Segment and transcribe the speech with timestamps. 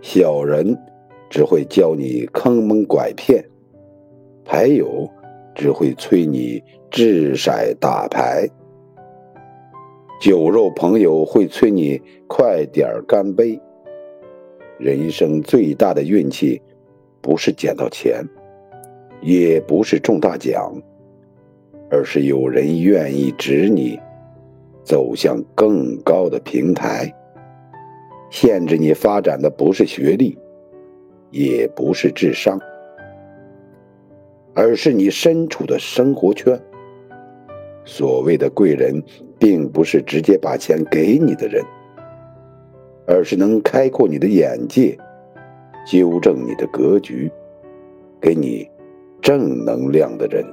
[0.00, 0.76] 小人
[1.28, 3.44] 只会教你坑蒙拐骗，
[4.44, 5.08] 牌友
[5.54, 8.48] 只会催你掷骰打牌，
[10.20, 13.60] 酒肉朋友会催你快点干杯。
[14.78, 16.62] 人生最大的运气，
[17.20, 18.24] 不是捡到钱，
[19.20, 20.72] 也不是中大奖，
[21.90, 23.98] 而是有人愿意指你
[24.84, 27.12] 走向更高的平台。
[28.30, 30.38] 限制你发展的不是学历，
[31.30, 32.60] 也不是智商，
[34.54, 36.60] 而是你身处的生活圈。
[37.84, 39.02] 所谓的贵人，
[39.38, 41.64] 并不是直接把钱给你的人，
[43.06, 44.96] 而是能开阔你的眼界，
[45.86, 47.30] 纠正你的格局，
[48.20, 48.68] 给你
[49.22, 50.44] 正能量的人。